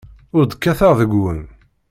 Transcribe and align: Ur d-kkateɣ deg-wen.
Ur 0.37 0.43
d-kkateɣ 0.45 0.91
deg-wen. 0.99 1.41